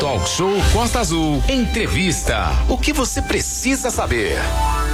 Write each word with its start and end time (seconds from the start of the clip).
Talk 0.00 0.26
Show 0.26 0.50
Costa 0.72 1.00
Azul. 1.00 1.42
Entrevista. 1.46 2.46
O 2.70 2.78
que 2.78 2.90
você 2.90 3.20
precisa 3.20 3.90
saber? 3.90 4.38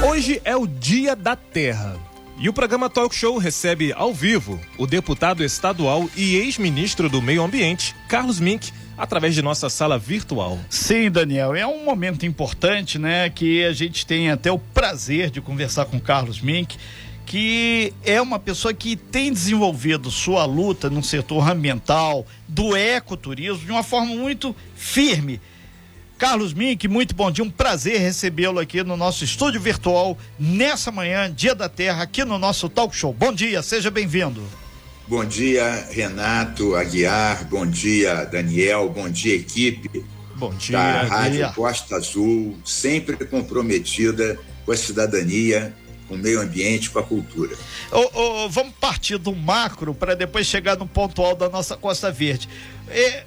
Hoje 0.04 0.42
é 0.44 0.56
o 0.56 0.66
Dia 0.66 1.14
da 1.14 1.36
Terra. 1.36 1.96
E 2.36 2.48
o 2.48 2.52
programa 2.52 2.90
Talk 2.90 3.14
Show 3.14 3.38
recebe 3.38 3.92
ao 3.92 4.12
vivo 4.12 4.60
o 4.76 4.84
deputado 4.84 5.44
estadual 5.44 6.10
e 6.16 6.34
ex-ministro 6.34 7.08
do 7.08 7.22
Meio 7.22 7.44
Ambiente, 7.44 7.94
Carlos 8.08 8.40
Mink, 8.40 8.72
através 8.98 9.32
de 9.32 9.42
nossa 9.42 9.70
sala 9.70 9.96
virtual. 9.96 10.58
Sim, 10.68 11.08
Daniel, 11.08 11.54
é 11.54 11.64
um 11.64 11.84
momento 11.84 12.26
importante, 12.26 12.98
né, 12.98 13.30
que 13.30 13.64
a 13.64 13.72
gente 13.72 14.04
tem 14.04 14.28
até 14.32 14.50
o 14.50 14.58
prazer 14.58 15.30
de 15.30 15.40
conversar 15.40 15.84
com 15.84 16.00
Carlos 16.00 16.40
Mink 16.40 16.76
que 17.26 17.92
é 18.04 18.22
uma 18.22 18.38
pessoa 18.38 18.72
que 18.72 18.94
tem 18.94 19.32
desenvolvido 19.32 20.10
sua 20.10 20.44
luta 20.44 20.88
no 20.88 21.02
setor 21.02 21.50
ambiental, 21.50 22.24
do 22.46 22.76
ecoturismo, 22.76 23.66
de 23.66 23.70
uma 23.72 23.82
forma 23.82 24.14
muito 24.14 24.54
firme. 24.76 25.40
Carlos 26.16 26.54
Mink, 26.54 26.88
muito 26.88 27.14
bom 27.14 27.30
dia, 27.30 27.44
um 27.44 27.50
prazer 27.50 28.00
recebê-lo 28.00 28.58
aqui 28.58 28.82
no 28.82 28.96
nosso 28.96 29.24
estúdio 29.24 29.60
virtual 29.60 30.16
nessa 30.38 30.90
manhã, 30.90 31.30
Dia 31.30 31.54
da 31.54 31.68
Terra, 31.68 32.04
aqui 32.04 32.24
no 32.24 32.38
nosso 32.38 32.68
talk 32.68 32.96
show. 32.96 33.12
Bom 33.12 33.34
dia, 33.34 33.60
seja 33.60 33.90
bem-vindo. 33.90 34.42
Bom 35.08 35.24
dia, 35.24 35.86
Renato 35.90 36.74
Aguiar, 36.74 37.46
bom 37.48 37.66
dia, 37.66 38.24
Daniel, 38.24 38.88
bom 38.88 39.10
dia, 39.10 39.34
equipe. 39.34 40.04
Bom 40.36 40.54
dia, 40.54 40.78
da 40.78 41.02
Rádio 41.02 41.52
Costa 41.54 41.96
Azul, 41.96 42.56
sempre 42.64 43.16
comprometida 43.26 44.38
com 44.64 44.72
a 44.72 44.76
cidadania 44.76 45.74
com 46.08 46.14
o 46.14 46.18
meio 46.18 46.40
ambiente, 46.40 46.90
com 46.90 46.98
a 46.98 47.02
cultura. 47.02 47.56
Oh, 47.90 48.10
oh, 48.14 48.48
vamos 48.48 48.74
partir 48.80 49.18
do 49.18 49.34
macro 49.34 49.94
para 49.94 50.14
depois 50.14 50.46
chegar 50.46 50.76
no 50.76 50.86
pontual 50.86 51.34
da 51.34 51.48
nossa 51.48 51.76
Costa 51.76 52.10
Verde. 52.10 52.48
É, 52.88 53.24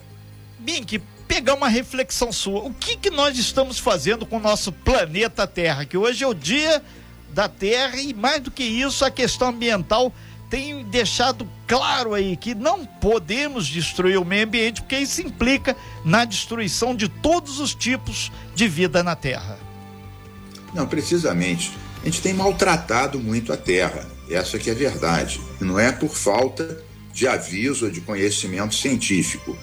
Bink, 0.60 1.02
pegar 1.28 1.54
uma 1.54 1.68
reflexão 1.68 2.32
sua. 2.32 2.62
O 2.62 2.74
que, 2.74 2.98
que 2.98 3.10
nós 3.10 3.38
estamos 3.38 3.80
fazendo 3.80 4.26
com 4.26 4.38
o 4.38 4.42
nosso 4.42 4.72
planeta 4.72 5.46
Terra? 5.46 5.86
Que 5.86 5.98
hoje 5.98 6.24
é 6.24 6.28
o 6.28 6.34
dia 6.34 6.84
da 7.34 7.48
Terra 7.48 7.98
e 7.98 8.14
mais 8.14 8.42
do 8.42 8.52
que 8.52 8.64
isso, 8.64 9.06
a 9.06 9.12
questão 9.12 9.50
ambiental 9.50 10.14
tem 10.50 10.84
deixado 10.86 11.48
claro 11.68 12.16
aí 12.16 12.36
que 12.36 12.56
não 12.56 12.84
podemos 12.84 13.68
destruir 13.68 14.18
o 14.20 14.26
meio 14.26 14.46
ambiente, 14.46 14.82
porque 14.82 14.98
isso 14.98 15.22
implica 15.22 15.76
na 16.04 16.26
destruição 16.26 16.96
de 16.96 17.08
todos 17.08 17.60
os 17.60 17.76
tipos 17.76 18.32
de 18.56 18.68
vida 18.68 19.04
na 19.04 19.16
Terra. 19.16 19.60
Não, 20.74 20.88
precisamente 20.88 21.72
a 22.02 22.06
gente 22.06 22.22
tem 22.22 22.34
maltratado 22.34 23.20
muito 23.20 23.52
a 23.52 23.58
terra. 23.58 24.08
Essa 24.30 24.60
que 24.60 24.70
é 24.70 24.74
a 24.74 24.76
verdade. 24.76 25.42
E 25.60 25.64
não 25.64 25.80
é 25.80 25.92
por 25.92 26.16
falta 26.16 26.82
de 27.14 27.28
aviso 27.28 27.86
ou 27.86 27.92
de 27.92 28.02
conhecimento 28.02 28.76
científico. 28.76 29.58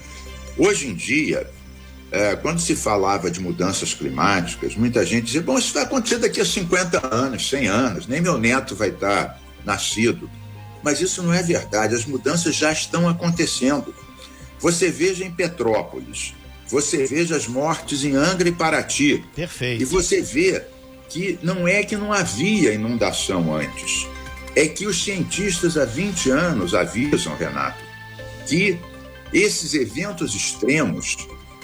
Hoje 0.59 0.89
em 0.89 0.95
dia, 0.95 1.49
é, 2.11 2.37
quando 2.37 2.61
se 2.61 2.75
falava 2.75 3.31
de 3.31 3.41
mudanças 3.41 3.95
climáticas, 3.95 4.75
muita 4.75 5.05
gente 5.05 5.27
dizia: 5.27 5.43
bom, 5.43 5.59
isso 5.59 5.73
vai 5.73 5.85
acontecer 5.85 6.19
daqui 6.19 6.41
a 6.41 6.45
50 6.45 7.15
anos, 7.15 7.49
100 7.49 7.67
anos, 7.69 8.07
nem 8.07 8.21
meu 8.21 8.39
neto 8.39 8.75
vai 8.75 8.89
estar 8.89 9.41
nascido. 9.65 10.31
Mas 10.83 11.01
isso 11.01 11.23
não 11.23 11.33
é 11.33 11.43
verdade, 11.43 11.95
as 11.95 12.05
mudanças 12.05 12.55
já 12.55 12.73
estão 12.73 13.09
acontecendo. 13.09 13.95
Você 14.59 14.91
veja 14.91 15.25
em 15.25 15.31
Petrópolis, 15.31 16.35
você 16.69 17.07
veja 17.07 17.37
as 17.37 17.47
mortes 17.47 18.05
em 18.05 18.15
Angra 18.15 18.49
e 18.49 18.53
Paraty. 18.53 19.25
Perfeito. 19.35 19.83
E 19.83 19.85
você 19.85 20.23
vê 20.23 20.65
que 21.09 21.39
não 21.43 21.67
é 21.67 21.83
que 21.83 21.97
não 21.97 22.13
havia 22.13 22.75
inundação 22.75 23.55
antes, 23.55 24.07
é 24.55 24.67
que 24.67 24.87
os 24.87 25.03
cientistas 25.03 25.77
há 25.77 25.85
20 25.85 26.31
anos 26.31 26.75
avisam, 26.75 27.37
Renato, 27.37 27.83
que 28.47 28.79
esses 29.33 29.75
eventos 29.75 30.35
extremos 30.35 31.17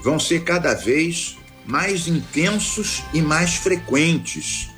vão 0.02 0.18
ser 0.18 0.42
cada 0.42 0.74
vez 0.74 1.36
mais 1.64 2.08
intensos 2.08 3.02
e 3.14 3.22
mais 3.22 3.54
frequentes. 3.54 4.68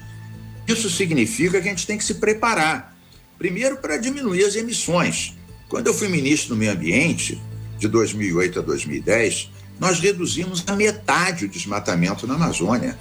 Isso 0.66 0.88
significa 0.90 1.60
que 1.60 1.68
a 1.68 1.70
gente 1.70 1.86
tem 1.86 1.98
que 1.98 2.04
se 2.04 2.14
preparar. 2.14 2.96
Primeiro, 3.38 3.78
para 3.78 3.97
diminuir 3.97 4.44
as 4.44 4.54
emissões. 4.54 5.36
Quando 5.69 5.86
eu 5.88 5.94
fui 5.94 6.08
ministro 6.08 6.50
do 6.50 6.56
Meio 6.56 6.72
Ambiente, 6.72 7.41
de 7.78 7.88
2008 7.88 8.60
a 8.60 8.62
2010, 8.62 9.50
nós 9.78 9.98
reduzimos 9.98 10.62
a 10.66 10.76
metade 10.76 11.47
o 11.47 11.48
desmatamento 11.48 12.26
na 12.26 12.34
Amazônia. 12.34 12.98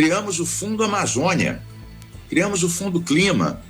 Criamos 0.00 0.40
o 0.40 0.46
Fundo 0.46 0.82
Amazônia, 0.82 1.60
criamos 2.30 2.62
o 2.62 2.70
Fundo 2.70 3.02
Clima. 3.02 3.62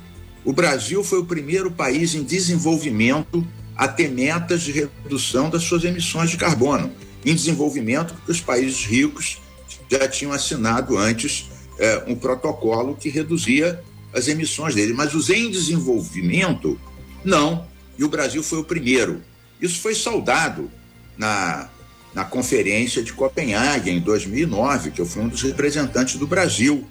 O 0.45 0.53
Brasil 0.53 1.03
foi 1.03 1.19
o 1.19 1.25
primeiro 1.25 1.69
país 1.69 2.15
em 2.15 2.23
desenvolvimento 2.23 3.45
a 3.75 3.85
ter 3.85 4.09
metas 4.09 4.61
de 4.61 4.71
redução 4.71 5.49
das 5.49 5.63
suas 5.63 5.83
emissões 5.83 6.29
de 6.29 6.37
carbono. 6.37 6.89
Em 7.25 7.35
desenvolvimento, 7.35 8.13
porque 8.13 8.31
os 8.31 8.39
países 8.39 8.85
ricos 8.85 9.41
já 9.89 10.07
tinham 10.07 10.31
assinado 10.31 10.97
antes 10.97 11.49
é, 11.77 12.05
um 12.07 12.15
protocolo 12.15 12.95
que 12.95 13.09
reduzia 13.09 13.83
as 14.13 14.29
emissões 14.29 14.73
dele. 14.73 14.93
Mas 14.93 15.13
os 15.13 15.29
em 15.29 15.51
desenvolvimento, 15.51 16.79
não. 17.25 17.67
E 17.99 18.05
o 18.05 18.07
Brasil 18.07 18.41
foi 18.41 18.59
o 18.59 18.63
primeiro. 18.63 19.21
Isso 19.61 19.81
foi 19.81 19.93
saudado 19.93 20.71
na 21.17 21.69
na 22.13 22.25
conferência 22.25 23.01
de 23.01 23.13
Copenhague, 23.13 23.89
em 23.89 23.99
2009, 23.99 24.91
que 24.91 25.01
eu 25.01 25.05
fui 25.05 25.21
um 25.21 25.27
dos 25.27 25.41
representantes 25.41 26.15
do 26.15 26.27
Brasil, 26.27 26.85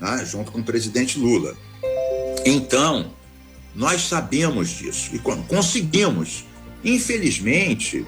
né, 0.00 0.24
junto 0.24 0.50
com 0.50 0.58
o 0.58 0.64
presidente 0.64 1.18
Lula. 1.18 1.56
Então, 2.44 3.12
nós 3.74 4.02
sabemos 4.08 4.70
disso 4.70 5.10
e 5.14 5.18
conseguimos. 5.18 6.44
Infelizmente, 6.84 8.06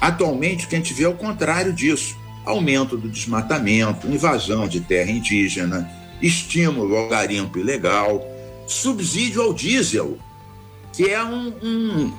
atualmente 0.00 0.64
o 0.64 0.68
que 0.68 0.74
a 0.74 0.78
gente 0.78 0.94
vê 0.94 1.04
é 1.04 1.08
o 1.08 1.14
contrário 1.14 1.72
disso: 1.72 2.16
aumento 2.44 2.96
do 2.96 3.08
desmatamento, 3.08 4.06
invasão 4.06 4.66
de 4.66 4.80
terra 4.80 5.10
indígena, 5.10 5.90
estímulo 6.20 6.96
ao 6.96 7.08
garimpo 7.08 7.58
ilegal, 7.58 8.24
subsídio 8.66 9.42
ao 9.42 9.52
diesel, 9.52 10.18
que 10.92 11.10
é 11.10 11.22
um, 11.22 11.48
um 11.62 12.12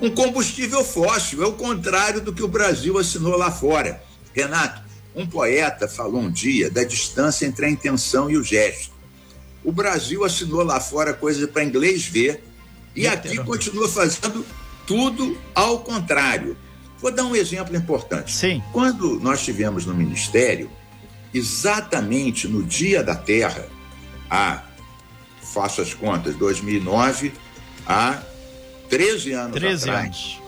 um 0.00 0.10
combustível 0.10 0.84
fóssil, 0.84 1.42
é 1.42 1.46
o 1.46 1.52
contrário 1.52 2.20
do 2.20 2.32
que 2.32 2.42
o 2.42 2.48
Brasil 2.48 2.98
assinou 2.98 3.36
lá 3.36 3.50
fora. 3.50 4.02
Renato, 4.34 4.82
um 5.14 5.26
poeta 5.26 5.86
falou 5.86 6.20
um 6.20 6.30
dia 6.30 6.70
da 6.70 6.84
distância 6.84 7.46
entre 7.46 7.66
a 7.66 7.70
intenção 7.70 8.30
e 8.30 8.36
o 8.36 8.42
gesto. 8.42 8.92
O 9.64 9.70
Brasil 9.70 10.24
assinou 10.24 10.62
lá 10.64 10.80
fora 10.80 11.12
coisa 11.12 11.46
para 11.46 11.62
inglês 11.62 12.04
ver 12.06 12.42
e 12.96 13.06
aqui 13.06 13.36
continua 13.38 13.88
fazendo 13.88 14.44
tudo 14.86 15.38
ao 15.54 15.80
contrário. 15.80 16.56
Vou 16.98 17.10
dar 17.10 17.24
um 17.24 17.36
exemplo 17.36 17.76
importante. 17.76 18.32
Sim. 18.32 18.62
Quando 18.72 19.20
nós 19.20 19.40
estivemos 19.40 19.86
no 19.86 19.94
ministério, 19.94 20.70
exatamente 21.32 22.48
no 22.48 22.62
Dia 22.62 23.02
da 23.02 23.14
Terra, 23.14 23.68
a 24.30 24.62
faço 25.52 25.82
as 25.82 25.92
contas, 25.92 26.34
2009 26.36 27.32
a 27.86 28.22
13 28.92 29.32
anos 29.32 29.58
13 29.58 29.88
atrás, 29.88 30.04
anos. 30.04 30.42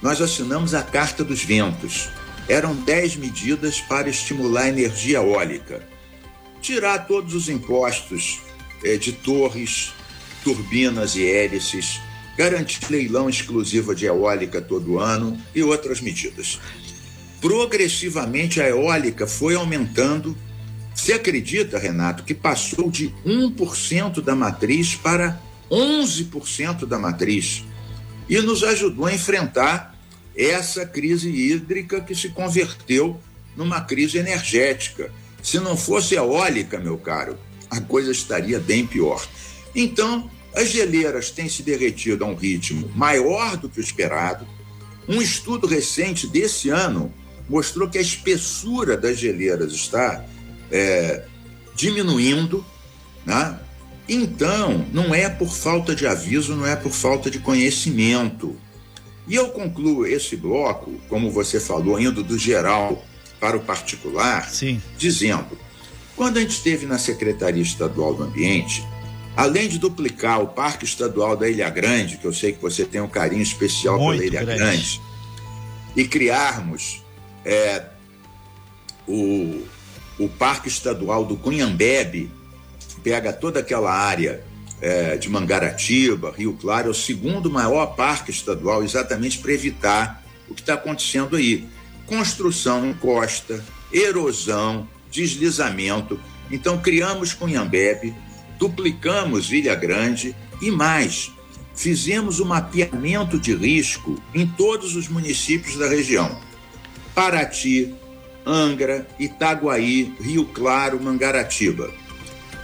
nós 0.00 0.22
assinamos 0.22 0.72
a 0.72 0.82
Carta 0.82 1.22
dos 1.22 1.44
Ventos. 1.44 2.08
Eram 2.48 2.74
10 2.74 3.16
medidas 3.16 3.78
para 3.78 4.08
estimular 4.08 4.62
a 4.62 4.68
energia 4.70 5.18
eólica. 5.18 5.86
Tirar 6.62 7.06
todos 7.06 7.34
os 7.34 7.50
impostos 7.50 8.40
eh, 8.82 8.96
de 8.96 9.12
torres, 9.12 9.92
turbinas 10.42 11.14
e 11.14 11.26
hélices, 11.26 12.00
garantir 12.38 12.90
leilão 12.90 13.28
exclusivo 13.28 13.94
de 13.94 14.06
eólica 14.06 14.62
todo 14.62 14.98
ano 14.98 15.38
e 15.54 15.62
outras 15.62 16.00
medidas. 16.00 16.58
Progressivamente 17.38 18.62
a 18.62 18.68
eólica 18.70 19.26
foi 19.26 19.56
aumentando. 19.56 20.34
Se 20.94 21.12
acredita, 21.12 21.78
Renato, 21.78 22.24
que 22.24 22.32
passou 22.32 22.90
de 22.90 23.14
1% 23.26 24.22
da 24.22 24.34
matriz 24.34 24.94
para 24.94 25.38
11% 25.72 26.84
da 26.84 26.98
matriz 26.98 27.64
e 28.28 28.38
nos 28.42 28.62
ajudou 28.62 29.06
a 29.06 29.14
enfrentar 29.14 29.98
essa 30.36 30.84
crise 30.84 31.30
hídrica 31.30 32.00
que 32.00 32.14
se 32.14 32.28
converteu 32.28 33.18
numa 33.56 33.80
crise 33.80 34.18
energética. 34.18 35.10
Se 35.42 35.58
não 35.58 35.76
fosse 35.76 36.14
eólica, 36.14 36.78
meu 36.78 36.98
caro, 36.98 37.38
a 37.70 37.80
coisa 37.80 38.12
estaria 38.12 38.60
bem 38.60 38.86
pior. 38.86 39.26
Então, 39.74 40.30
as 40.54 40.68
geleiras 40.68 41.30
têm 41.30 41.48
se 41.48 41.62
derretido 41.62 42.24
a 42.24 42.28
um 42.28 42.34
ritmo 42.34 42.90
maior 42.94 43.56
do 43.56 43.68
que 43.68 43.80
o 43.80 43.82
esperado. 43.82 44.46
Um 45.08 45.20
estudo 45.20 45.66
recente 45.66 46.26
desse 46.26 46.68
ano 46.68 47.12
mostrou 47.48 47.88
que 47.88 47.98
a 47.98 48.02
espessura 48.02 48.96
das 48.96 49.18
geleiras 49.18 49.72
está 49.72 50.24
é, 50.70 51.24
diminuindo, 51.74 52.64
né? 53.24 53.58
Então, 54.12 54.86
não 54.92 55.14
é 55.14 55.28
por 55.28 55.48
falta 55.48 55.94
de 55.94 56.06
aviso, 56.06 56.54
não 56.54 56.66
é 56.66 56.76
por 56.76 56.92
falta 56.92 57.30
de 57.30 57.38
conhecimento. 57.38 58.56
E 59.26 59.34
eu 59.34 59.48
concluo 59.48 60.06
esse 60.06 60.36
bloco, 60.36 60.92
como 61.08 61.30
você 61.30 61.58
falou, 61.58 61.98
indo 61.98 62.22
do 62.22 62.38
geral 62.38 63.02
para 63.40 63.56
o 63.56 63.60
particular, 63.60 64.50
Sim. 64.50 64.80
dizendo: 64.98 65.58
quando 66.14 66.36
a 66.36 66.40
gente 66.40 66.50
esteve 66.50 66.86
na 66.86 66.98
Secretaria 66.98 67.62
Estadual 67.62 68.14
do 68.14 68.24
Ambiente, 68.24 68.84
além 69.36 69.68
de 69.68 69.78
duplicar 69.78 70.42
o 70.42 70.48
Parque 70.48 70.84
Estadual 70.84 71.36
da 71.36 71.48
Ilha 71.48 71.70
Grande, 71.70 72.18
que 72.18 72.26
eu 72.26 72.34
sei 72.34 72.52
que 72.52 72.60
você 72.60 72.84
tem 72.84 73.00
um 73.00 73.08
carinho 73.08 73.42
especial 73.42 73.98
Muito 73.98 74.18
pela 74.18 74.26
Ilha 74.26 74.44
grande. 74.44 74.60
Grande, 74.60 75.00
e 75.96 76.04
criarmos 76.04 77.02
é, 77.44 77.84
o, 79.06 79.62
o 80.18 80.28
Parque 80.28 80.68
Estadual 80.68 81.24
do 81.24 81.36
Cunhambebe, 81.36 82.30
pega 83.02 83.32
toda 83.32 83.60
aquela 83.60 83.92
área 83.92 84.42
é, 84.80 85.16
de 85.16 85.30
Mangaratiba, 85.30 86.34
Rio 86.36 86.54
Claro, 86.60 86.88
é 86.88 86.90
o 86.90 86.94
segundo 86.94 87.50
maior 87.50 87.94
parque 87.94 88.30
estadual, 88.30 88.82
exatamente 88.82 89.38
para 89.38 89.52
evitar 89.52 90.22
o 90.48 90.54
que 90.54 90.60
está 90.60 90.74
acontecendo 90.74 91.36
aí. 91.36 91.68
Construção 92.06 92.84
em 92.84 92.92
costa, 92.92 93.64
erosão, 93.92 94.88
deslizamento. 95.10 96.20
Então, 96.50 96.78
criamos 96.78 97.32
Cunhambebe, 97.32 98.12
duplicamos 98.58 99.52
Ilha 99.52 99.74
Grande 99.74 100.34
e 100.60 100.70
mais, 100.70 101.30
fizemos 101.74 102.40
o 102.40 102.44
um 102.44 102.48
mapeamento 102.48 103.38
de 103.38 103.54
risco 103.54 104.20
em 104.34 104.46
todos 104.46 104.96
os 104.96 105.08
municípios 105.08 105.76
da 105.76 105.88
região. 105.88 106.40
Paraty, 107.14 107.94
Angra, 108.44 109.06
Itaguaí, 109.18 110.12
Rio 110.20 110.44
Claro, 110.46 111.00
Mangaratiba. 111.00 111.90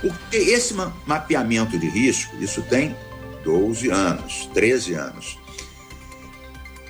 Porque 0.00 0.36
esse 0.36 0.74
mapeamento 1.06 1.78
de 1.78 1.88
risco, 1.88 2.36
isso 2.40 2.62
tem 2.62 2.96
12 3.44 3.90
anos, 3.90 4.48
13 4.54 4.94
anos, 4.94 5.38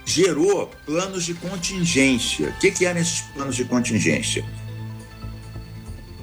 gerou 0.05 0.71
planos 0.85 1.25
de 1.25 1.35
contingência. 1.35 2.49
O 2.49 2.59
que, 2.59 2.71
que 2.71 2.85
eram 2.85 3.01
esses 3.01 3.21
planos 3.21 3.57
de 3.57 3.65
contingência? 3.65 4.45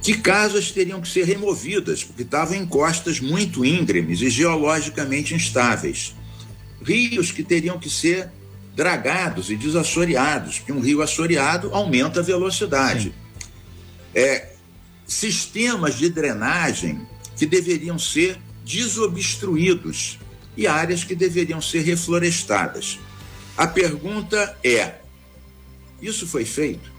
Que 0.01 0.17
casas 0.17 0.71
teriam 0.71 1.01
que 1.01 1.07
ser 1.07 1.25
removidas, 1.25 2.03
porque 2.03 2.21
estavam 2.21 2.55
em 2.55 2.65
costas 2.65 3.19
muito 3.19 3.65
íngremes 3.65 4.21
e 4.21 4.29
geologicamente 4.29 5.33
instáveis. 5.33 6.15
Rios 6.83 7.31
que 7.31 7.43
teriam 7.43 7.79
que 7.79 7.89
ser 7.89 8.29
dragados 8.75 9.49
e 9.49 9.55
desassoreados, 9.55 10.59
porque 10.59 10.73
um 10.73 10.79
rio 10.79 11.01
assoreado 11.01 11.73
aumenta 11.73 12.19
a 12.19 12.23
velocidade. 12.23 13.13
É, 14.13 14.54
sistemas 15.07 15.95
de 15.95 16.09
drenagem 16.09 17.07
que 17.37 17.45
deveriam 17.45 17.99
ser 17.99 18.39
desobstruídos 18.63 20.19
e 20.57 20.67
áreas 20.67 21.03
que 21.03 21.15
deveriam 21.15 21.61
ser 21.61 21.81
reflorestadas. 21.81 22.99
A 23.57 23.67
pergunta 23.67 24.57
é: 24.63 24.95
isso 26.01 26.27
foi 26.27 26.45
feito? 26.45 26.93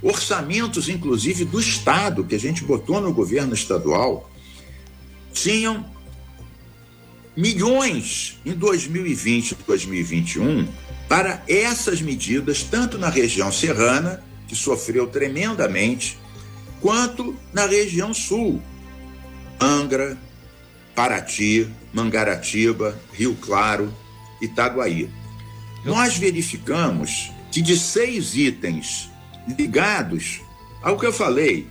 Orçamentos, 0.00 0.88
inclusive, 0.88 1.44
do 1.44 1.60
Estado, 1.60 2.24
que 2.24 2.34
a 2.34 2.40
gente 2.40 2.64
botou 2.64 3.00
no 3.00 3.12
governo 3.12 3.54
estadual, 3.54 4.28
tinham 5.32 5.84
milhões 7.36 8.38
em 8.44 8.52
2020 8.52 9.52
e 9.52 9.54
2021 9.66 10.68
para 11.08 11.42
essas 11.46 12.00
medidas, 12.00 12.62
tanto 12.62 12.98
na 12.98 13.08
região 13.08 13.52
serrana, 13.52 14.22
que 14.48 14.56
sofreu 14.56 15.06
tremendamente, 15.06 16.18
quanto 16.82 17.34
na 17.52 17.64
região 17.64 18.12
sul. 18.12 18.60
Angra, 19.60 20.18
Paraty, 20.94 21.70
Mangaratiba, 21.94 23.00
Rio 23.12 23.34
Claro, 23.40 23.94
Itaguaí. 24.42 25.08
Nós 25.84 26.18
verificamos 26.18 27.30
que 27.50 27.62
de 27.62 27.78
seis 27.78 28.34
itens 28.36 29.08
ligados 29.56 30.40
ao 30.82 30.98
que 30.98 31.06
eu 31.06 31.12
falei, 31.12 31.68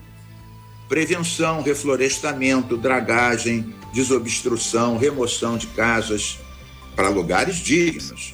prevenção, 0.88 1.62
reflorestamento, 1.62 2.78
dragagem, 2.78 3.74
desobstrução, 3.94 4.98
remoção 4.98 5.58
de 5.58 5.68
casas 5.68 6.40
para 6.96 7.10
lugares 7.10 7.58
dignos, 7.58 8.34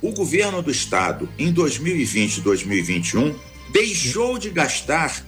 o 0.00 0.12
governo 0.12 0.62
do 0.62 0.70
estado, 0.70 1.28
em 1.38 1.52
2020 1.52 2.38
e 2.38 2.40
2021, 2.40 3.34
deixou 3.70 4.38
de 4.38 4.48
gastar 4.48 5.24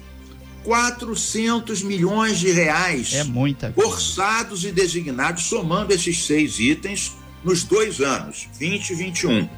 400 0.66 1.80
milhões 1.84 2.40
de 2.40 2.50
reais 2.50 3.14
é 3.14 3.22
muita 3.22 3.72
orçados 3.76 4.64
e 4.64 4.72
designados, 4.72 5.44
somando 5.44 5.92
esses 5.92 6.26
seis 6.26 6.58
itens 6.58 7.12
nos 7.44 7.62
dois 7.62 8.00
anos, 8.00 8.48
20 8.58 8.90
e 8.90 8.94
21. 8.96 9.48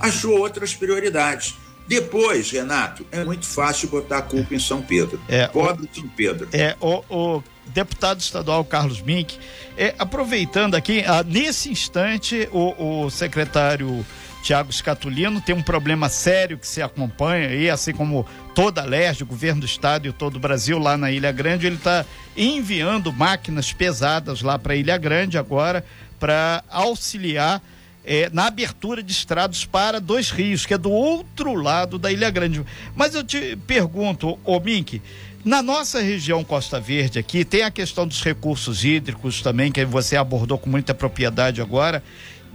Achou 0.00 0.38
outras 0.38 0.74
prioridades. 0.74 1.54
Depois, 1.86 2.50
Renato, 2.50 3.06
é 3.12 3.22
muito 3.22 3.44
fácil 3.44 3.90
botar 3.90 4.18
a 4.18 4.22
culpa 4.22 4.54
em 4.54 4.58
São 4.58 4.80
Pedro. 4.80 5.20
É, 5.28 5.46
Pobre 5.46 5.86
o, 5.92 5.94
São 5.94 6.08
Pedro. 6.08 6.48
É, 6.50 6.74
o, 6.80 7.04
o 7.10 7.44
deputado 7.66 8.20
estadual 8.20 8.64
Carlos 8.64 9.02
Mink, 9.02 9.38
é, 9.76 9.94
aproveitando 9.98 10.74
aqui, 10.74 11.04
ah, 11.06 11.22
nesse 11.22 11.70
instante, 11.70 12.48
o, 12.50 13.04
o 13.04 13.10
secretário 13.10 14.04
Tiago 14.46 14.72
Scatulino 14.72 15.40
tem 15.40 15.56
um 15.56 15.62
problema 15.62 16.08
sério 16.08 16.56
que 16.56 16.68
se 16.68 16.80
acompanha 16.80 17.48
aí, 17.48 17.68
assim 17.68 17.92
como 17.92 18.24
toda 18.54 18.80
a 18.80 18.84
LERJ, 18.84 19.24
o 19.24 19.26
governo 19.26 19.62
do 19.62 19.66
estado 19.66 20.06
e 20.06 20.12
todo 20.12 20.36
o 20.36 20.38
Brasil 20.38 20.78
lá 20.78 20.96
na 20.96 21.10
Ilha 21.10 21.32
Grande, 21.32 21.66
ele 21.66 21.74
está 21.74 22.06
enviando 22.36 23.12
máquinas 23.12 23.72
pesadas 23.72 24.42
lá 24.42 24.56
para 24.56 24.76
Ilha 24.76 24.96
Grande 24.98 25.36
agora 25.36 25.84
para 26.20 26.62
auxiliar 26.70 27.60
é, 28.04 28.30
na 28.32 28.46
abertura 28.46 29.02
de 29.02 29.10
estrados 29.10 29.64
para 29.64 30.00
dois 30.00 30.30
rios, 30.30 30.64
que 30.64 30.74
é 30.74 30.78
do 30.78 30.92
outro 30.92 31.52
lado 31.52 31.98
da 31.98 32.12
Ilha 32.12 32.30
Grande. 32.30 32.64
Mas 32.94 33.16
eu 33.16 33.24
te 33.24 33.58
pergunto, 33.66 34.38
ô 34.44 34.60
Mink, 34.60 35.02
na 35.44 35.60
nossa 35.60 36.00
região 36.00 36.44
Costa 36.44 36.78
Verde 36.78 37.18
aqui, 37.18 37.44
tem 37.44 37.62
a 37.62 37.70
questão 37.70 38.06
dos 38.06 38.22
recursos 38.22 38.84
hídricos 38.84 39.42
também, 39.42 39.72
que 39.72 39.84
você 39.84 40.16
abordou 40.16 40.56
com 40.56 40.70
muita 40.70 40.94
propriedade 40.94 41.60
agora 41.60 42.00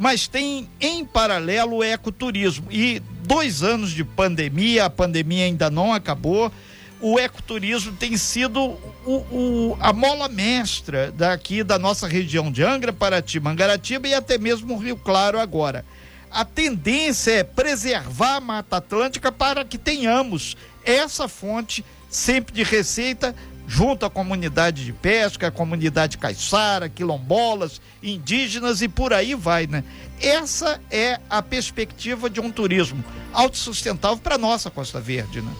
mas 0.01 0.27
tem 0.27 0.67
em 0.79 1.05
paralelo 1.05 1.75
o 1.75 1.83
ecoturismo. 1.83 2.71
E 2.71 2.99
dois 3.23 3.61
anos 3.61 3.91
de 3.91 4.03
pandemia, 4.03 4.85
a 4.85 4.89
pandemia 4.89 5.45
ainda 5.45 5.69
não 5.69 5.93
acabou. 5.93 6.51
O 6.99 7.19
ecoturismo 7.19 7.91
tem 7.91 8.17
sido 8.17 8.59
o, 9.05 9.13
o, 9.31 9.77
a 9.79 9.93
mola 9.93 10.27
mestra 10.27 11.11
daqui 11.11 11.63
da 11.63 11.77
nossa 11.77 12.07
região 12.07 12.51
de 12.51 12.63
Angra, 12.63 12.91
Paraty, 12.91 13.39
Mangaratiba 13.39 14.07
e 14.07 14.15
até 14.15 14.39
mesmo 14.39 14.75
Rio 14.75 14.97
Claro 14.97 15.39
agora. 15.39 15.85
A 16.31 16.43
tendência 16.43 17.33
é 17.33 17.43
preservar 17.43 18.37
a 18.37 18.41
Mata 18.41 18.77
Atlântica 18.77 19.31
para 19.31 19.63
que 19.63 19.77
tenhamos 19.77 20.57
essa 20.83 21.27
fonte 21.27 21.85
sempre 22.09 22.55
de 22.55 22.63
receita 22.63 23.35
junto 23.71 24.05
à 24.05 24.09
comunidade 24.09 24.83
de 24.83 24.91
pesca, 24.91 25.47
a 25.47 25.51
comunidade 25.51 26.17
caiçara, 26.17 26.89
quilombolas, 26.89 27.79
indígenas 28.03 28.81
e 28.81 28.89
por 28.89 29.13
aí 29.13 29.33
vai, 29.33 29.65
né? 29.65 29.85
Essa 30.19 30.81
é 30.91 31.21
a 31.29 31.41
perspectiva 31.41 32.29
de 32.29 32.41
um 32.41 32.51
turismo 32.51 33.01
autossustentável 33.31 34.17
para 34.17 34.37
nossa 34.37 34.69
Costa 34.69 34.99
Verde, 34.99 35.41
né? 35.41 35.53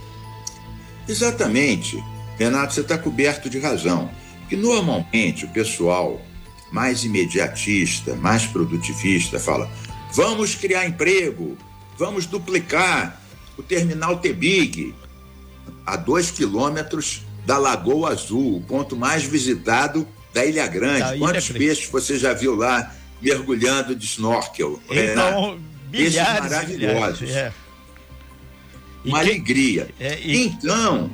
Exatamente. 1.07 2.03
Renato, 2.37 2.73
você 2.73 2.81
está 2.81 2.97
coberto 2.97 3.49
de 3.49 3.59
razão. 3.59 4.11
Que 4.49 4.57
normalmente 4.57 5.45
o 5.45 5.49
pessoal 5.49 6.21
mais 6.69 7.05
imediatista, 7.05 8.13
mais 8.15 8.45
produtivista, 8.45 9.39
fala: 9.39 9.71
vamos 10.11 10.53
criar 10.53 10.85
emprego, 10.85 11.57
vamos 11.97 12.25
duplicar 12.25 13.21
o 13.57 13.63
terminal 13.63 14.17
Tebig 14.17 14.93
a 15.85 15.95
dois 15.95 16.29
quilômetros 16.29 17.23
da 17.45 17.57
Lagoa 17.57 18.11
Azul, 18.11 18.57
o 18.57 18.61
ponto 18.61 18.95
mais 18.95 19.23
visitado 19.23 20.07
da 20.33 20.45
Ilha 20.45 20.67
Grande. 20.67 20.99
Da 20.99 21.17
Quantos 21.17 21.49
peixes 21.49 21.87
você 21.89 22.17
já 22.17 22.33
viu 22.33 22.55
lá 22.55 22.93
mergulhando 23.21 23.95
de 23.95 24.05
snorkel? 24.05 24.79
Então, 24.89 25.59
peixes 25.91 26.15
maravilhosos. 26.15 27.29
É. 27.29 27.53
Uma 29.03 29.19
que... 29.19 29.29
alegria. 29.29 29.89
É, 29.99 30.19
e... 30.21 30.45
Então, 30.45 31.09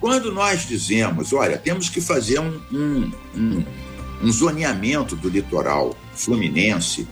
quando 0.00 0.32
nós 0.32 0.66
dizemos, 0.66 1.32
olha, 1.32 1.58
temos 1.58 1.88
que 1.88 2.00
fazer 2.00 2.38
um, 2.40 2.60
um, 2.72 3.12
um, 3.34 3.64
um 4.22 4.32
zoneamento 4.32 5.16
do 5.16 5.28
litoral 5.28 5.96
fluminense 6.14 7.06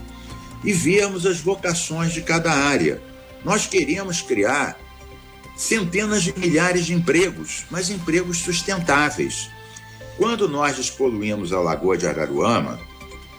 e 0.65 0.73
vermos 0.73 1.25
as 1.27 1.41
vocações 1.41 2.13
de 2.13 2.23
cada 2.23 2.53
área. 2.53 3.01
Nós 3.45 3.67
queremos 3.67 4.21
criar 4.21 4.79
centenas 5.59 6.23
de 6.23 6.39
milhares 6.39 6.87
de 6.87 6.95
empregos, 6.95 7.67
mas 7.69 7.91
empregos 7.91 8.39
sustentáveis. 8.39 9.51
Quando 10.17 10.49
nós 10.49 10.77
despoluímos 10.77 11.53
a 11.53 11.61
Lagoa 11.61 11.99
de 11.99 12.07
Araruama, 12.07 12.79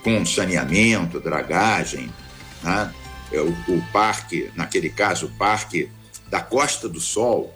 com 0.03 0.25
saneamento, 0.25 1.19
dragagem, 1.19 2.13
né? 2.61 2.93
É, 3.31 3.39
o, 3.39 3.49
o, 3.49 3.81
parque, 3.93 4.51
naquele 4.55 4.89
caso, 4.89 5.27
o 5.27 5.29
parque 5.37 5.89
da 6.29 6.41
Costa 6.41 6.89
do 6.89 6.99
Sol, 6.99 7.53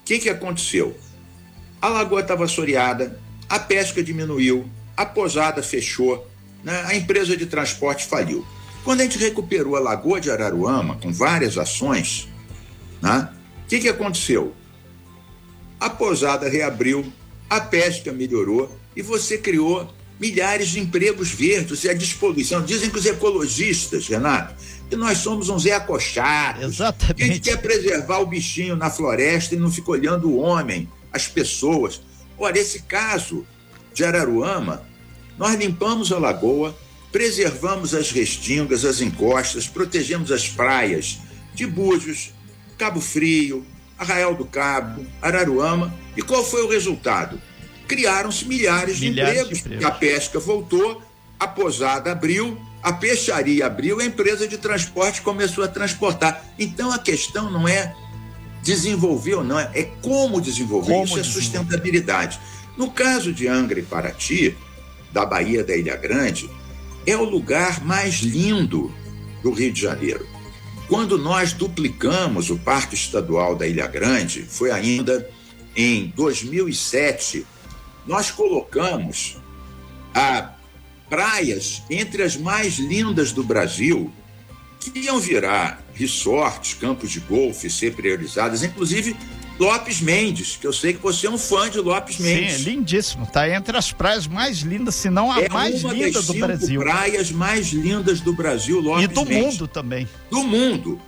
o 0.00 0.04
que, 0.04 0.18
que 0.18 0.28
aconteceu? 0.28 0.96
A 1.80 1.88
lagoa 1.88 2.20
estava 2.20 2.44
assoreada, 2.44 3.18
a 3.48 3.58
pesca 3.58 4.02
diminuiu, 4.02 4.68
a 4.96 5.06
posada 5.06 5.62
fechou, 5.62 6.28
né? 6.62 6.84
a 6.86 6.94
empresa 6.94 7.36
de 7.36 7.46
transporte 7.46 8.06
faliu. 8.06 8.46
Quando 8.84 9.00
a 9.00 9.04
gente 9.04 9.18
recuperou 9.18 9.74
a 9.74 9.80
Lagoa 9.80 10.20
de 10.20 10.30
Araruama, 10.30 10.96
com 10.96 11.12
várias 11.12 11.58
ações, 11.58 12.28
né? 13.02 13.35
O 13.66 13.68
que, 13.68 13.80
que 13.80 13.88
aconteceu? 13.88 14.54
A 15.80 15.90
posada 15.90 16.48
reabriu, 16.48 17.12
a 17.50 17.60
pesca 17.60 18.12
melhorou 18.12 18.70
e 18.94 19.02
você 19.02 19.36
criou 19.36 19.92
milhares 20.20 20.68
de 20.68 20.78
empregos 20.78 21.30
verdes 21.30 21.82
e 21.82 21.90
a 21.90 21.92
despoluição. 21.92 22.64
Dizem 22.64 22.88
que 22.88 22.98
os 22.98 23.04
ecologistas, 23.04 24.06
Renato, 24.06 24.54
que 24.88 24.94
nós 24.94 25.18
somos 25.18 25.48
uns 25.48 25.64
Zé 25.64 25.72
Acochados. 25.72 26.62
Exatamente. 26.62 27.22
a 27.24 27.26
gente 27.26 27.40
quer 27.40 27.60
preservar 27.60 28.20
o 28.20 28.26
bichinho 28.26 28.76
na 28.76 28.88
floresta 28.88 29.56
e 29.56 29.58
não 29.58 29.70
fica 29.70 29.90
olhando 29.90 30.30
o 30.30 30.36
homem, 30.38 30.88
as 31.12 31.26
pessoas. 31.26 32.00
Olha, 32.38 32.60
esse 32.60 32.82
caso 32.82 33.44
de 33.92 34.04
Araruama, 34.04 34.86
nós 35.36 35.56
limpamos 35.56 36.12
a 36.12 36.18
lagoa, 36.18 36.72
preservamos 37.10 37.96
as 37.96 38.12
restingas, 38.12 38.84
as 38.84 39.00
encostas, 39.00 39.66
protegemos 39.66 40.30
as 40.30 40.48
praias 40.48 41.18
de 41.52 41.66
Búzios, 41.66 42.30
Cabo 42.78 43.00
Frio, 43.00 43.64
Arraial 43.98 44.34
do 44.34 44.44
Cabo, 44.44 45.04
Araruama. 45.20 45.94
E 46.16 46.22
qual 46.22 46.44
foi 46.44 46.62
o 46.62 46.68
resultado? 46.68 47.40
Criaram-se 47.88 48.46
milhares, 48.46 49.00
milhares, 49.00 49.34
de 49.34 49.38
empregos, 49.38 49.58
de 49.58 49.64
empregos. 49.64 49.84
a 49.84 49.90
pesca 49.92 50.38
voltou, 50.38 51.02
a 51.38 51.46
posada 51.46 52.12
abriu, 52.12 52.58
a 52.82 52.92
peixaria 52.92 53.66
abriu, 53.66 54.00
a 54.00 54.04
empresa 54.04 54.46
de 54.46 54.58
transporte 54.58 55.22
começou 55.22 55.64
a 55.64 55.68
transportar. 55.68 56.44
Então 56.58 56.92
a 56.92 56.98
questão 56.98 57.50
não 57.50 57.66
é 57.66 57.94
desenvolver 58.62 59.34
ou 59.34 59.44
não, 59.44 59.58
é 59.58 59.84
como 60.02 60.40
desenvolver. 60.40 60.92
Como 60.92 61.04
Isso 61.04 61.18
é 61.18 61.24
sustentabilidade. 61.24 62.40
No 62.76 62.90
caso 62.90 63.32
de 63.32 63.46
Angra 63.46 63.78
e 63.78 63.82
Paraty, 63.82 64.56
da 65.12 65.24
Bahia 65.24 65.64
da 65.64 65.76
Ilha 65.76 65.96
Grande, 65.96 66.50
é 67.06 67.16
o 67.16 67.24
lugar 67.24 67.84
mais 67.84 68.16
lindo 68.16 68.92
do 69.42 69.50
Rio 69.50 69.72
de 69.72 69.80
Janeiro. 69.80 70.26
Quando 70.88 71.18
nós 71.18 71.52
duplicamos 71.52 72.48
o 72.48 72.58
Parque 72.58 72.94
Estadual 72.94 73.56
da 73.56 73.66
Ilha 73.66 73.88
Grande, 73.88 74.42
foi 74.42 74.70
ainda 74.70 75.28
em 75.74 76.12
2007, 76.14 77.44
nós 78.06 78.30
colocamos 78.30 79.36
a 80.14 80.52
praias 81.10 81.82
entre 81.90 82.22
as 82.22 82.36
mais 82.36 82.78
lindas 82.78 83.32
do 83.32 83.42
Brasil, 83.42 84.12
que 84.78 85.00
iam 85.00 85.18
virar 85.18 85.84
resorts, 85.92 86.74
campos 86.74 87.10
de 87.10 87.18
golfe, 87.18 87.68
ser 87.68 87.94
priorizadas, 87.94 88.62
inclusive 88.62 89.16
Lopes 89.58 90.00
Mendes, 90.00 90.56
que 90.60 90.66
eu 90.66 90.72
sei 90.72 90.92
que 90.92 91.02
você 91.02 91.26
é 91.26 91.30
um 91.30 91.38
fã 91.38 91.70
de 91.70 91.78
Lopes 91.78 92.18
Mendes. 92.18 92.56
Sim, 92.58 92.70
é 92.70 92.74
lindíssimo. 92.74 93.24
Está 93.24 93.48
entre 93.48 93.76
as 93.76 93.90
praias 93.92 94.26
mais 94.26 94.58
lindas, 94.58 94.94
se 94.96 95.08
não 95.08 95.32
a 95.32 95.40
é 95.40 95.48
mais 95.48 95.82
linda 95.82 96.20
do 96.20 96.34
Brasil. 96.34 96.80
praias 96.80 97.30
mais 97.30 97.68
lindas 97.68 98.20
do 98.20 98.34
Brasil, 98.34 98.80
Lopes 98.80 99.04
E 99.04 99.08
do 99.08 99.24
Mendes. 99.24 99.44
mundo 99.52 99.68
também. 99.68 100.08
Do 100.30 100.42
mundo. 100.42 101.00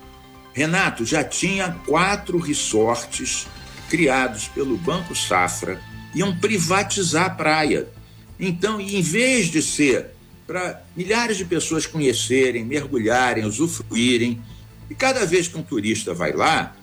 Renato, 0.54 1.04
já 1.04 1.22
tinha 1.22 1.76
quatro 1.86 2.38
resorts 2.38 3.46
criados 3.88 4.48
pelo 4.48 4.76
Banco 4.76 5.14
Safra, 5.14 5.80
iam 6.14 6.34
privatizar 6.36 7.26
a 7.26 7.30
praia. 7.30 7.86
Então, 8.40 8.80
em 8.80 9.02
vez 9.02 9.48
de 9.48 9.62
ser 9.62 10.10
para 10.46 10.82
milhares 10.96 11.36
de 11.36 11.44
pessoas 11.44 11.86
conhecerem, 11.86 12.64
mergulharem, 12.64 13.44
usufruírem, 13.44 14.40
e 14.88 14.94
cada 14.94 15.26
vez 15.26 15.46
que 15.46 15.58
um 15.58 15.62
turista 15.62 16.14
vai 16.14 16.32
lá, 16.32 16.74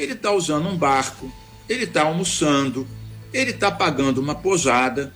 ele 0.00 0.12
está 0.12 0.32
usando 0.32 0.68
um 0.68 0.76
barco, 0.76 1.30
ele 1.68 1.84
está 1.84 2.02
almoçando, 2.02 2.86
ele 3.32 3.50
está 3.50 3.70
pagando 3.70 4.20
uma 4.20 4.34
posada. 4.34 5.12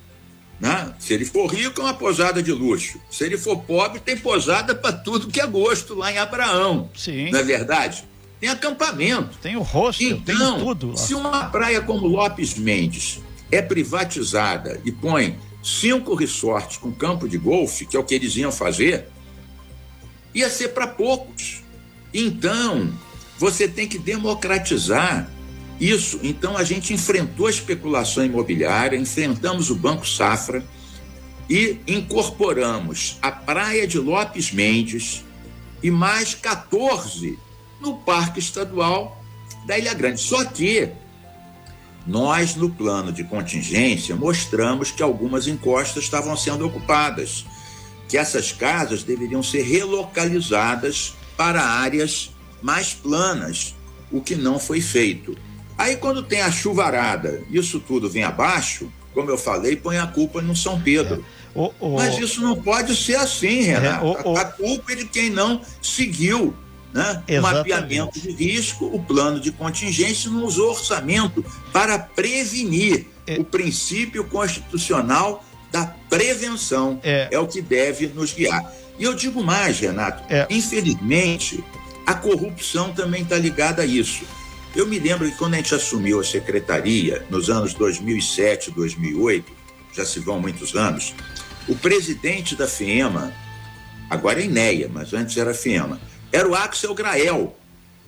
Né? 0.61 0.95
Se 0.99 1.13
ele 1.13 1.25
for 1.25 1.47
rico, 1.47 1.81
é 1.81 1.85
uma 1.85 1.95
posada 1.95 2.43
de 2.43 2.53
luxo. 2.53 3.01
Se 3.11 3.25
ele 3.25 3.37
for 3.37 3.59
pobre, 3.59 4.01
tem 4.01 4.17
posada 4.17 4.75
para 4.75 4.93
tudo 4.93 5.29
que 5.29 5.41
é 5.41 5.47
gosto 5.47 5.95
lá 5.95 6.13
em 6.13 6.19
Abraão. 6.19 6.91
Sim. 6.95 7.31
Não 7.31 7.41
é 7.41 7.43
verdade? 7.43 8.05
Tem 8.41 8.49
acampamento. 8.49 9.39
Tem 9.39 9.57
o 9.57 9.63
rosto, 9.63 10.03
então, 10.03 10.25
tem 10.25 10.65
tudo. 10.65 10.91
Lá. 10.91 10.97
Se 10.97 11.15
uma 11.15 11.47
praia 11.47 11.81
como 11.81 12.07
Lopes 12.07 12.55
Mendes 12.55 13.21
é 13.51 13.63
privatizada 13.63 14.81
e 14.85 14.93
põe 14.93 15.39
cinco 15.63 16.15
resorts 16.15 16.77
com 16.77 16.93
campo 16.93 17.29
de 17.29 17.39
golfe, 17.39 17.87
que 17.87 17.97
é 17.97 18.01
o 18.01 18.05
que 18.05 18.15
eles 18.15 18.37
iam 18.37 18.53
fazer, 18.53 19.09
ia 20.35 20.51
ser 20.51 20.69
para 20.69 20.87
poucos. 20.87 21.63
Então, 22.13 22.93
você 23.39 23.67
tem 23.69 23.87
que 23.89 23.99
democratizar 23.99 25.29
isso. 25.81 26.21
Então, 26.23 26.57
a 26.57 26.65
gente 26.65 26.93
enfrentou 26.93 27.47
a 27.47 27.51
especulação 27.51 28.25
imobiliária, 28.25 28.97
enfrentamos 28.97 29.71
o 29.71 29.75
Banco 29.75 30.07
Safra 30.07 30.65
e 31.49 31.79
incorporamos 31.87 33.19
a 33.21 33.31
Praia 33.31 33.87
de 33.87 33.99
Lopes 33.99 34.53
Mendes 34.53 35.25
e 35.83 35.91
mais 35.91 36.35
14 36.35 37.39
no 37.81 37.97
Parque 37.99 38.39
Estadual 38.39 39.23
da 39.67 39.79
Ilha 39.79 39.93
Grande. 39.93 40.21
Só 40.21 40.45
que 40.45 40.91
nós, 42.07 42.55
no 42.55 42.71
plano 42.71 43.13
de 43.13 43.25
contingência, 43.25 44.15
mostramos 44.15 44.91
que 44.91 45.03
algumas 45.03 45.47
encostas 45.47 46.05
estavam 46.05 46.37
sendo 46.37 46.67
ocupadas, 46.67 47.47
que 48.09 48.17
essas 48.17 48.53
casas 48.53 49.03
deveriam 49.03 49.43
ser 49.43 49.63
relocalizadas 49.63 51.15
para 51.37 51.63
áreas 51.63 52.34
mais 52.65 52.95
planas, 52.95 53.75
o 54.11 54.23
que 54.23 54.35
não 54.35 54.59
foi 54.59 54.81
feito. 54.81 55.37
Aí, 55.77 55.97
quando 55.97 56.23
tem 56.23 56.41
a 56.41 56.51
chuvarada, 56.51 57.43
isso 57.51 57.79
tudo 57.79 58.09
vem 58.09 58.25
abaixo, 58.25 58.91
como 59.13 59.29
eu 59.29 59.37
falei, 59.37 59.77
põe 59.77 59.99
a 59.99 60.07
culpa 60.07 60.41
no 60.41 60.57
São 60.57 60.81
Pedro. 60.81 61.23
É. 61.31 61.45
Oh, 61.55 61.71
oh, 61.79 61.91
Mas 61.91 62.19
isso 62.19 62.41
não 62.41 62.61
pode 62.61 62.97
ser 62.97 63.17
assim, 63.17 63.61
Renato. 63.61 64.07
É, 64.07 64.23
oh, 64.25 64.37
a 64.39 64.47
culpa 64.47 64.93
é 64.93 64.97
de 64.97 65.05
quem 65.05 65.29
não 65.29 65.61
seguiu 65.83 66.55
né? 66.93 67.23
o 67.29 67.43
mapeamento 67.43 68.19
de 68.19 68.31
risco, 68.31 68.87
o 68.87 69.03
plano 69.03 69.39
de 69.39 69.53
contingência, 69.53 70.31
não 70.31 70.45
usou 70.45 70.71
orçamento 70.71 71.45
para 71.71 71.99
prevenir 71.99 73.07
é. 73.27 73.39
o 73.39 73.45
princípio 73.45 74.25
constitucional 74.25 75.45
da 75.71 75.87
prevenção. 76.09 76.99
É. 77.03 77.29
é 77.31 77.39
o 77.39 77.47
que 77.47 77.61
deve 77.61 78.07
nos 78.07 78.33
guiar. 78.33 78.73
E 78.99 79.05
eu 79.05 79.13
digo 79.13 79.43
mais, 79.43 79.79
Renato, 79.81 80.25
é. 80.33 80.47
infelizmente, 80.49 81.63
a 82.07 82.15
corrupção 82.15 82.93
também 82.93 83.23
está 83.23 83.39
ligada 83.39 83.83
a 83.83 83.87
isso. 83.87 84.25
Eu 84.75 84.87
me 84.87 84.99
lembro 84.99 85.31
que 85.31 85.37
quando 85.37 85.55
a 85.55 85.57
gente 85.59 85.75
assumiu 85.75 86.21
a 86.21 86.25
secretaria, 86.25 87.25
nos 87.31 87.49
anos 87.49 87.75
2007, 87.75 88.71
2008, 88.73 89.53
já 89.95 90.05
se 90.05 90.19
vão 90.19 90.41
muitos 90.41 90.75
anos, 90.75 91.15
o 91.69 91.77
presidente 91.77 92.57
da 92.57 92.67
FEMA, 92.67 93.33
agora 94.11 94.41
é 94.41 94.45
INEA, 94.45 94.91
mas 94.93 95.15
antes 95.15 95.37
era 95.37 95.55
FEMA, 95.55 96.01
era 96.33 96.49
o 96.49 96.55
Axel 96.55 96.93
Grael, 96.95 97.57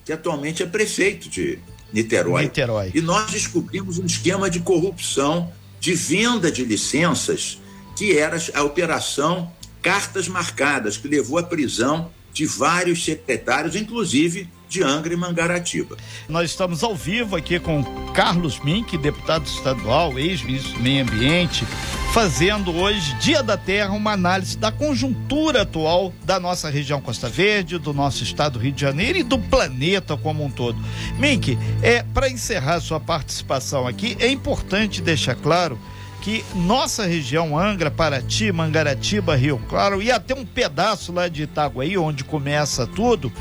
que 0.04 0.12
atualmente 0.12 0.62
é 0.62 0.66
prefeito 0.66 1.28
de 1.28 1.58
Niterói. 1.92 2.42
Niterói. 2.42 2.90
E 2.94 3.00
nós 3.00 3.30
descobrimos 3.30 3.98
um 3.98 4.04
esquema 4.04 4.50
de 4.50 4.60
corrupção 4.60 5.52
de 5.78 5.94
venda 5.94 6.50
de 6.50 6.64
licenças, 6.64 7.60
que 7.96 8.18
era 8.18 8.36
a 8.54 8.62
operação 8.62 9.52
Cartas 9.80 10.26
Marcadas, 10.26 10.96
que 10.96 11.06
levou 11.06 11.38
à 11.38 11.44
prisão 11.44 12.10
de 12.36 12.44
vários 12.44 13.02
secretários, 13.02 13.74
inclusive 13.74 14.46
de 14.68 14.82
Angra 14.82 15.14
e 15.14 15.16
Mangaratiba. 15.16 15.96
Nós 16.28 16.50
estamos 16.50 16.84
ao 16.84 16.94
vivo 16.94 17.34
aqui 17.34 17.58
com 17.58 17.82
Carlos 18.12 18.60
Mink, 18.60 18.98
deputado 18.98 19.46
estadual, 19.46 20.18
ex-ministro 20.18 20.74
do 20.74 20.80
Meio 20.80 21.02
Ambiente, 21.02 21.64
fazendo 22.12 22.76
hoje, 22.76 23.14
Dia 23.20 23.42
da 23.42 23.56
Terra, 23.56 23.92
uma 23.92 24.12
análise 24.12 24.58
da 24.58 24.70
conjuntura 24.70 25.62
atual 25.62 26.12
da 26.24 26.38
nossa 26.38 26.68
região 26.68 27.00
Costa 27.00 27.26
Verde, 27.26 27.78
do 27.78 27.94
nosso 27.94 28.22
estado 28.22 28.54
do 28.54 28.58
Rio 28.58 28.72
de 28.72 28.82
Janeiro 28.82 29.16
e 29.16 29.22
do 29.22 29.38
planeta 29.38 30.14
como 30.14 30.44
um 30.44 30.50
todo. 30.50 30.78
Mink, 31.18 31.56
é, 31.80 32.02
para 32.02 32.28
encerrar 32.28 32.80
sua 32.80 33.00
participação 33.00 33.86
aqui, 33.86 34.14
é 34.20 34.28
importante 34.28 35.00
deixar 35.00 35.36
claro 35.36 35.78
que 36.26 36.44
nossa 36.56 37.06
região, 37.06 37.56
Angra, 37.56 37.88
Paraty, 37.88 38.50
Mangaratiba, 38.50 39.36
Rio 39.36 39.62
Claro 39.68 40.02
e 40.02 40.10
até 40.10 40.34
um 40.34 40.44
pedaço 40.44 41.12
lá 41.12 41.28
de 41.28 41.44
Itaguaí, 41.44 41.96
onde 41.96 42.24
começa 42.24 42.84
tudo, 42.84 43.32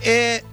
é, 0.00 0.44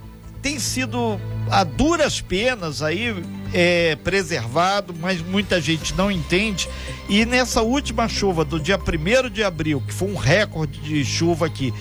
tem 0.42 0.58
sido 0.58 1.22
a 1.48 1.64
duras 1.64 2.20
penas 2.20 2.82
aí 2.82 3.16
é, 3.54 3.96
preservado, 3.98 4.96
mas 5.00 5.22
muita 5.22 5.62
gente 5.62 5.94
não 5.94 6.10
entende. 6.10 6.68
E 7.08 7.24
nessa 7.24 7.62
última 7.62 8.10
chuva 8.10 8.44
do 8.44 8.60
dia 8.60 8.80
1 8.80 9.30
de 9.30 9.44
abril, 9.44 9.80
que 9.86 9.94
foi 9.94 10.10
um 10.10 10.16
recorde 10.16 10.80
de 10.80 11.06
chuva 11.06 11.46
aqui, 11.46 11.72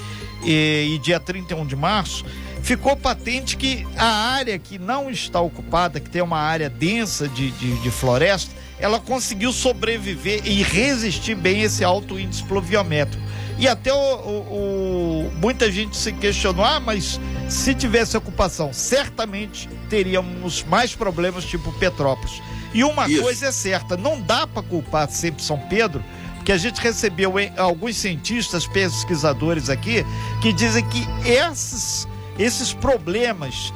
e, 0.45 0.97
e 0.97 0.99
dia 0.99 1.19
31 1.19 1.65
de 1.65 1.77
março, 1.77 2.27
ficou 2.63 2.95
patente 2.95 3.57
que 3.57 3.87
a 3.97 4.35
área 4.35 4.59
que 4.59 4.79
não 4.79 5.11
está 5.11 5.41
ocupada, 5.41 5.99
que 5.99 6.11
tem 6.11 6.21
uma 6.21 6.41
área 6.41 6.69
densa 6.69 7.27
de, 7.27 7.51
de, 7.53 7.79
de 7.79 7.91
floresta, 7.91 8.64
ela 8.79 8.99
conseguiu 8.99 9.53
sobreviver 9.53 10.43
e 10.45 10.63
resistir 10.63 11.35
bem 11.35 11.63
esse 11.63 11.85
alto 11.85 12.19
índice 12.19 12.43
pluviométrico. 12.43 13.23
E 13.59 13.69
até 13.69 13.93
o, 13.93 13.97
o, 13.97 15.29
o, 15.29 15.33
muita 15.41 15.71
gente 15.71 15.97
se 15.97 16.13
questionou: 16.13 16.65
ah, 16.65 16.81
mas 16.81 17.21
se 17.49 17.75
tivesse 17.75 18.17
ocupação, 18.17 18.73
certamente 18.73 19.69
teríamos 19.89 20.65
mais 20.65 20.95
problemas 20.95 21.45
tipo 21.45 21.73
Petrópolis. 21.79 22.43
E 22.73 22.83
uma 22.83 23.09
Isso. 23.09 23.23
coisa 23.23 23.47
é 23.47 23.53
certa: 23.53 23.97
não 23.97 24.21
dá 24.21 24.47
para 24.47 24.63
culpar 24.63 25.09
sempre 25.09 25.43
São 25.43 25.59
Pedro, 25.69 26.03
porque 26.37 26.51
a 26.51 26.59
gente 26.59 26.81
recebeu 26.81 27.35
alguns 27.57 27.97
cientistas, 27.97 28.67
pesquisadores 28.67 29.71
aqui, 29.71 30.05
que 30.43 30.53
dizem 30.53 30.85
que 30.89 31.07
esses, 31.25 32.09
esses 32.37 32.73
problemas 32.73 33.73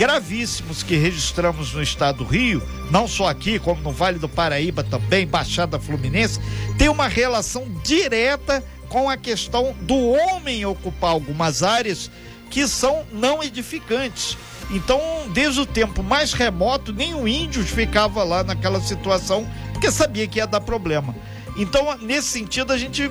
gravíssimos 0.00 0.82
que 0.82 0.96
registramos 0.96 1.74
no 1.74 1.82
estado 1.82 2.24
do 2.24 2.24
Rio, 2.24 2.62
não 2.90 3.06
só 3.06 3.28
aqui, 3.28 3.58
como 3.58 3.82
no 3.82 3.92
Vale 3.92 4.18
do 4.18 4.30
Paraíba 4.30 4.82
também, 4.82 5.26
Baixada 5.26 5.78
Fluminense, 5.78 6.40
tem 6.78 6.88
uma 6.88 7.06
relação 7.06 7.66
direta 7.84 8.64
com 8.88 9.10
a 9.10 9.16
questão 9.18 9.76
do 9.82 9.94
homem 9.94 10.64
ocupar 10.64 11.10
algumas 11.10 11.62
áreas 11.62 12.10
que 12.48 12.66
são 12.66 13.04
não 13.12 13.42
edificantes. 13.42 14.38
Então, 14.70 14.98
desde 15.34 15.60
o 15.60 15.66
tempo 15.66 16.02
mais 16.02 16.32
remoto, 16.32 16.94
nem 16.94 17.14
o 17.14 17.28
índio 17.28 17.62
ficava 17.62 18.24
lá 18.24 18.42
naquela 18.42 18.80
situação, 18.80 19.46
porque 19.74 19.92
sabia 19.92 20.26
que 20.26 20.38
ia 20.38 20.46
dar 20.46 20.62
problema. 20.62 21.14
Então, 21.58 21.98
nesse 21.98 22.28
sentido, 22.28 22.72
a 22.72 22.78
gente 22.78 23.10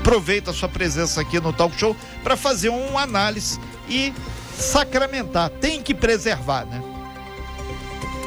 aproveita 0.00 0.50
a 0.50 0.54
sua 0.54 0.68
presença 0.68 1.20
aqui 1.20 1.38
no 1.38 1.52
Talk 1.52 1.78
Show 1.78 1.96
para 2.24 2.36
fazer 2.36 2.70
uma 2.70 3.02
análise 3.02 3.60
e 3.88 4.12
sacramentar. 4.58 5.50
Tem 5.50 5.82
que 5.82 5.94
preservar, 5.94 6.64
né? 6.66 6.82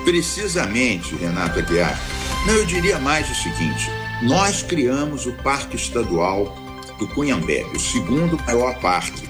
Precisamente, 0.03 1.15
Renato 1.15 1.59
Aguiar. 1.59 1.99
Não, 2.45 2.53
eu 2.53 2.65
diria 2.65 2.99
mais 2.99 3.29
o 3.29 3.35
seguinte: 3.35 3.89
nós 4.21 4.63
criamos 4.63 5.25
o 5.25 5.33
Parque 5.33 5.75
Estadual 5.75 6.55
do 6.97 7.07
Cunhambebe, 7.09 7.75
o 7.75 7.79
segundo 7.79 8.37
maior 8.45 8.79
parque 8.79 9.29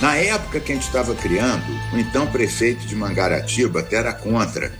na 0.00 0.16
época 0.16 0.60
que 0.60 0.72
a 0.72 0.74
gente 0.74 0.86
estava 0.86 1.14
criando, 1.14 1.62
o 1.92 1.98
então 1.98 2.26
prefeito 2.26 2.86
de 2.86 2.96
Mangaratiba 2.96 3.80
até 3.80 3.96
era 3.96 4.14
contra. 4.14 4.72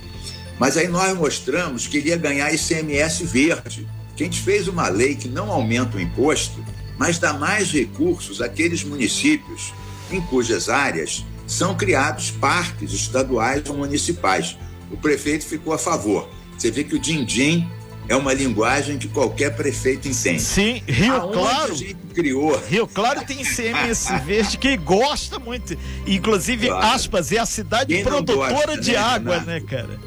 Mas 0.59 0.79
aí 0.79 0.89
nós 0.89 1.15
mostramos 1.15 1.87
que 1.87 1.99
ele 1.99 2.09
ia 2.09 2.17
ganhar 2.17 2.53
ICMS 2.53 3.25
verde. 3.27 3.87
Que 4.17 4.23
a 4.23 4.27
gente 4.27 4.41
fez 4.41 4.67
uma 4.67 4.89
lei 4.89 5.15
que 5.15 5.29
não 5.29 5.51
aumenta 5.51 5.99
o 5.99 6.01
imposto, 6.01 6.65
mas 6.99 7.19
dá 7.19 7.35
mais 7.35 7.71
recursos 7.71 8.41
àqueles 8.41 8.83
municípios 8.83 9.75
em 10.11 10.23
cujas 10.23 10.71
áreas 10.71 11.25
são 11.51 11.75
criados 11.75 12.31
parques 12.31 12.93
estaduais 12.93 13.69
ou 13.69 13.77
municipais. 13.77 14.57
O 14.89 14.97
prefeito 14.97 15.45
ficou 15.45 15.73
a 15.73 15.79
favor. 15.79 16.29
Você 16.57 16.71
vê 16.71 16.85
que 16.85 16.95
o 16.95 16.99
din-din 16.99 17.69
é 18.09 18.15
uma 18.15 18.33
linguagem 18.33 18.97
que 18.99 19.09
qualquer 19.09 19.57
prefeito 19.57 20.07
entende. 20.07 20.41
Sim, 20.41 20.81
Rio 20.87 21.13
Aonde 21.13 21.33
Claro. 21.33 21.73
A 21.73 21.77
gente 21.77 21.95
criou. 22.15 22.63
Rio 22.69 22.87
Claro 22.87 23.25
tem 23.27 23.39
CMS 23.45 24.07
verde 24.25 24.59
que 24.59 24.77
gosta 24.77 25.41
muito. 25.41 25.77
Inclusive, 26.07 26.69
claro. 26.69 26.87
aspas, 26.87 27.33
é 27.33 27.39
a 27.39 27.47
cidade 27.47 27.95
Quem 27.95 28.05
produtora 28.05 28.53
gosta, 28.53 28.81
de 28.81 28.93
né, 28.93 28.99
água, 28.99 29.39
Renato? 29.41 29.51
né, 29.51 29.61
cara? 29.61 29.99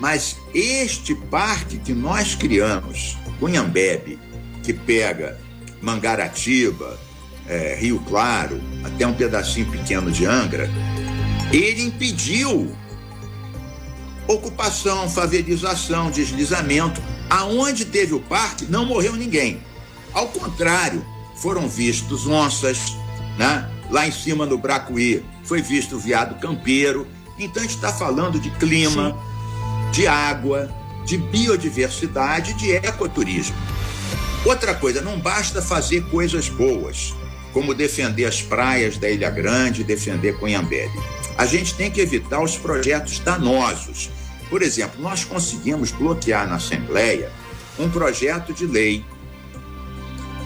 Mas 0.00 0.36
este 0.52 1.14
parque 1.14 1.78
que 1.78 1.92
nós 1.94 2.34
criamos, 2.34 3.16
Cunhambebe, 3.38 4.18
que 4.64 4.72
pega 4.72 5.38
Mangaratiba, 5.80 6.98
é, 7.48 7.76
Rio 7.78 8.00
Claro, 8.08 8.60
até 8.84 9.06
um 9.06 9.14
pedacinho 9.14 9.70
pequeno 9.70 10.10
de 10.10 10.26
Angra, 10.26 10.70
ele 11.52 11.82
impediu 11.82 12.74
ocupação, 14.28 15.08
favelização, 15.08 16.10
deslizamento 16.10 17.00
Aonde 17.28 17.84
teve 17.84 18.14
o 18.14 18.20
parque, 18.20 18.66
não 18.66 18.86
morreu 18.86 19.14
ninguém. 19.14 19.60
Ao 20.12 20.28
contrário, 20.28 21.04
foram 21.36 21.68
vistos 21.68 22.26
onças, 22.26 22.96
né? 23.36 23.68
Lá 23.90 24.06
em 24.06 24.12
cima 24.12 24.46
no 24.46 24.56
Bracuí 24.56 25.24
foi 25.44 25.60
visto 25.60 25.96
o 25.96 25.98
viado 25.98 26.40
campeiro. 26.40 27.06
Então 27.38 27.62
a 27.62 27.66
gente 27.66 27.74
está 27.74 27.92
falando 27.92 28.40
de 28.40 28.50
clima, 28.50 29.10
Sim. 29.10 29.90
de 29.90 30.06
água, 30.06 30.70
de 31.04 31.18
biodiversidade, 31.18 32.54
de 32.54 32.70
ecoturismo. 32.70 33.56
Outra 34.44 34.74
coisa, 34.74 35.02
não 35.02 35.18
basta 35.18 35.60
fazer 35.60 36.08
coisas 36.08 36.48
boas, 36.48 37.12
como 37.56 37.72
defender 37.72 38.26
as 38.26 38.42
praias 38.42 38.98
da 38.98 39.08
Ilha 39.08 39.30
Grande, 39.30 39.82
defender 39.82 40.38
Cunhambele. 40.38 40.92
A 41.38 41.46
gente 41.46 41.74
tem 41.74 41.90
que 41.90 42.02
evitar 42.02 42.42
os 42.42 42.58
projetos 42.58 43.18
danosos 43.18 44.10
por 44.48 44.62
exemplo, 44.62 45.00
nós 45.00 45.24
conseguimos 45.24 45.90
bloquear 45.90 46.48
na 46.48 46.56
Assembleia 46.56 47.30
um 47.78 47.90
projeto 47.90 48.52
de 48.52 48.66
lei 48.66 49.04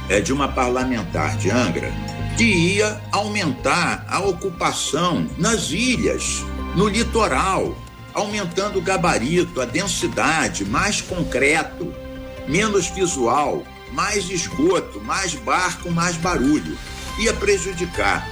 é, 0.09 0.21
de 0.21 0.33
uma 0.33 0.49
parlamentar 0.49 1.37
de 1.37 1.51
Angra 1.51 1.93
que 2.37 2.45
ia 2.45 3.01
aumentar 3.13 4.05
a 4.09 4.21
ocupação 4.21 5.29
nas 5.37 5.71
ilhas, 5.71 6.43
no 6.75 6.89
litoral, 6.89 7.77
aumentando 8.15 8.79
o 8.79 8.83
gabarito, 8.83 9.61
a 9.61 9.67
densidade, 9.67 10.65
mais 10.65 11.03
concreto, 11.03 11.93
menos 12.49 12.87
visual, 12.87 13.63
mais 13.93 14.31
esgoto, 14.31 15.01
mais 15.03 15.35
barco, 15.35 15.91
mais 15.91 16.17
barulho. 16.17 16.79
Ia 17.19 17.35
prejudicar 17.35 18.27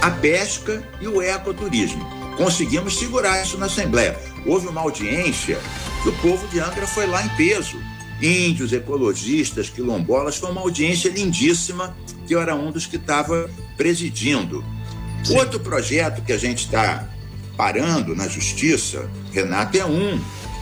a 0.00 0.10
pesca 0.10 0.82
e 1.00 1.06
o 1.06 1.22
ecoturismo. 1.22 2.04
Conseguimos 2.36 2.98
segurar 2.98 3.42
isso 3.42 3.56
na 3.56 3.66
Assembleia 3.66 4.16
houve 4.46 4.68
uma 4.68 4.80
audiência 4.80 5.58
que 6.02 6.08
o 6.08 6.12
povo 6.18 6.46
de 6.48 6.60
Angra 6.60 6.86
foi 6.86 7.06
lá 7.06 7.24
em 7.24 7.28
peso. 7.30 7.78
Índios, 8.22 8.72
ecologistas, 8.72 9.68
quilombolas, 9.68 10.36
foi 10.38 10.50
uma 10.50 10.62
audiência 10.62 11.10
lindíssima, 11.10 11.94
que 12.26 12.34
eu 12.34 12.40
era 12.40 12.54
um 12.54 12.70
dos 12.70 12.86
que 12.86 12.96
estava 12.96 13.50
presidindo. 13.76 14.64
Sim. 15.22 15.36
Outro 15.36 15.60
projeto 15.60 16.22
que 16.22 16.32
a 16.32 16.38
gente 16.38 16.64
está 16.64 17.06
parando 17.58 18.14
na 18.14 18.26
justiça, 18.26 19.10
Renato, 19.32 19.76
é 19.76 19.84
um, 19.84 20.18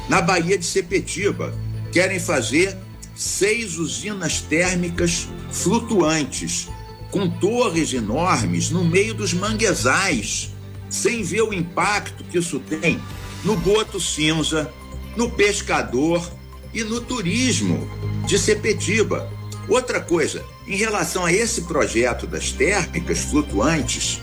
na 0.08 0.20
Baía 0.20 0.58
de 0.58 0.64
Sepetiba. 0.64 1.54
Querem 1.92 2.18
fazer 2.18 2.76
seis 3.14 3.76
usinas 3.76 4.40
térmicas 4.40 5.28
flutuantes, 5.52 6.68
com 7.14 7.30
torres 7.30 7.92
enormes 7.92 8.70
no 8.70 8.82
meio 8.82 9.14
dos 9.14 9.32
manguezais, 9.32 10.50
sem 10.90 11.22
ver 11.22 11.42
o 11.42 11.54
impacto 11.54 12.24
que 12.24 12.38
isso 12.38 12.58
tem 12.58 13.00
no 13.44 13.56
boto 13.56 14.00
cinza, 14.00 14.68
no 15.16 15.30
pescador 15.30 16.28
e 16.72 16.82
no 16.82 17.00
turismo 17.00 17.88
de 18.26 18.36
Sepetiba. 18.36 19.30
Outra 19.68 20.00
coisa, 20.00 20.44
em 20.66 20.74
relação 20.74 21.24
a 21.24 21.32
esse 21.32 21.62
projeto 21.62 22.26
das 22.26 22.50
térmicas 22.50 23.20
flutuantes, 23.20 24.20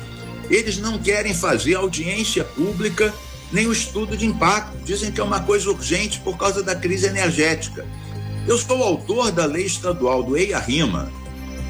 eles 0.50 0.78
não 0.78 1.00
querem 1.00 1.34
fazer 1.34 1.76
audiência 1.76 2.44
pública 2.44 3.14
nem 3.54 3.68
o 3.68 3.72
estudo 3.72 4.18
de 4.18 4.26
impacto. 4.26 4.78
Dizem 4.84 5.14
que 5.14 5.22
é 5.22 5.24
uma 5.24 5.40
coisa 5.40 5.70
urgente 5.70 6.20
por 6.20 6.38
causa 6.38 6.62
da 6.62 6.76
crise 6.76 7.08
energética. 7.08 7.88
Eu 8.46 8.58
sou 8.58 8.84
autor 8.84 9.32
da 9.32 9.46
lei 9.46 9.66
estadual 9.66 10.22
do 10.22 10.36
EIA-RIMA, 10.36 11.21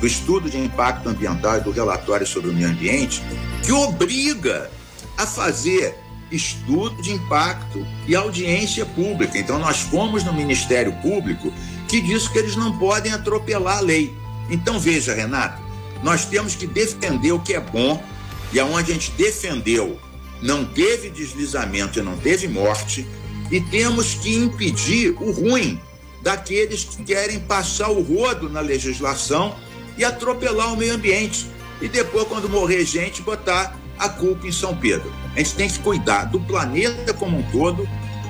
do 0.01 0.07
estudo 0.07 0.49
de 0.49 0.57
impacto 0.57 1.07
ambiental 1.07 1.59
e 1.59 1.61
do 1.61 1.71
relatório 1.71 2.25
sobre 2.25 2.49
o 2.49 2.53
meio 2.53 2.69
ambiente, 2.69 3.21
que 3.63 3.71
obriga 3.71 4.69
a 5.15 5.27
fazer 5.27 5.95
estudo 6.31 7.01
de 7.01 7.13
impacto 7.13 7.85
e 8.07 8.15
audiência 8.15 8.85
pública. 8.85 9.37
Então, 9.37 9.59
nós 9.59 9.81
fomos 9.81 10.23
no 10.23 10.33
Ministério 10.33 10.91
Público 11.01 11.53
que 11.87 12.01
disse 12.01 12.29
que 12.31 12.39
eles 12.39 12.55
não 12.55 12.77
podem 12.79 13.13
atropelar 13.13 13.77
a 13.77 13.81
lei. 13.81 14.13
Então, 14.49 14.79
veja, 14.79 15.13
Renato, 15.13 15.61
nós 16.03 16.25
temos 16.25 16.55
que 16.55 16.65
defender 16.65 17.31
o 17.31 17.39
que 17.39 17.53
é 17.53 17.59
bom 17.59 18.03
e 18.51 18.59
aonde 18.59 18.91
a 18.91 18.95
gente 18.95 19.11
defendeu 19.11 19.99
não 20.41 20.65
teve 20.65 21.09
deslizamento 21.09 21.99
e 21.99 22.01
não 22.01 22.17
teve 22.17 22.47
morte, 22.47 23.05
e 23.51 23.61
temos 23.61 24.15
que 24.15 24.35
impedir 24.35 25.11
o 25.19 25.31
ruim 25.31 25.79
daqueles 26.23 26.83
que 26.83 27.03
querem 27.03 27.39
passar 27.39 27.89
o 27.89 28.01
rodo 28.01 28.49
na 28.49 28.59
legislação 28.59 29.55
e 29.97 30.03
atropelar 30.03 30.73
o 30.73 30.77
meio 30.77 30.95
ambiente. 30.95 31.47
E 31.81 31.87
depois, 31.87 32.27
quando 32.27 32.49
morrer 32.49 32.85
gente, 32.85 33.21
botar 33.21 33.75
a 33.97 34.09
culpa 34.09 34.47
em 34.47 34.51
São 34.51 34.75
Pedro. 34.75 35.11
A 35.35 35.39
gente 35.39 35.55
tem 35.55 35.69
que 35.69 35.79
cuidar 35.79 36.25
do 36.25 36.39
planeta 36.39 37.13
como 37.13 37.37
um 37.37 37.43
todo, 37.51 37.87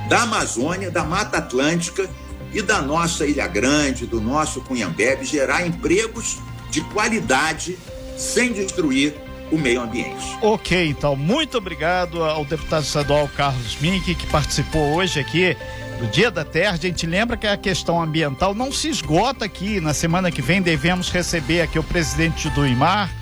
da 0.09 0.23
Amazônia, 0.23 0.91
da 0.91 1.03
Mata 1.03 1.37
Atlântica 1.37 2.09
e 2.53 2.61
da 2.61 2.81
nossa 2.81 3.25
Ilha 3.25 3.47
Grande, 3.47 4.05
do 4.05 4.19
nosso 4.19 4.61
Cunhambebe, 4.61 5.23
gerar 5.25 5.65
empregos 5.65 6.37
de 6.69 6.81
qualidade 6.81 7.77
sem 8.17 8.51
destruir 8.51 9.15
o 9.51 9.57
meio 9.57 9.81
ambiente. 9.81 10.37
Ok, 10.41 10.87
então, 10.87 11.15
muito 11.15 11.57
obrigado 11.57 12.23
ao 12.23 12.45
deputado 12.45 12.83
estadual 12.83 13.29
Carlos 13.35 13.77
Mink, 13.81 14.15
que 14.15 14.27
participou 14.27 14.95
hoje 14.95 15.19
aqui 15.19 15.55
do 16.01 16.07
Dia 16.07 16.31
da 16.31 16.43
Terra. 16.43 16.73
A 16.73 16.77
gente 16.77 17.05
lembra 17.05 17.37
que 17.37 17.45
a 17.45 17.55
questão 17.55 18.01
ambiental 18.01 18.55
não 18.55 18.71
se 18.71 18.89
esgota 18.89 19.45
aqui. 19.45 19.79
Na 19.79 19.93
semana 19.93 20.31
que 20.31 20.41
vem 20.41 20.59
devemos 20.59 21.11
receber 21.11 21.61
aqui 21.61 21.77
o 21.77 21.83
presidente 21.83 22.49
do 22.49 22.65
IMAR, 22.65 23.13